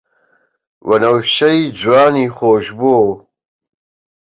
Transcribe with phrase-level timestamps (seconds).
[0.87, 2.95] وەنەوشەی جوانی خۆشبۆ